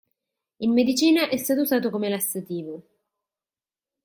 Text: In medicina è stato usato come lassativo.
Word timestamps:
In 0.61 0.73
medicina 0.73 1.29
è 1.29 1.37
stato 1.37 1.61
usato 1.61 1.91
come 1.91 2.09
lassativo. 2.09 2.87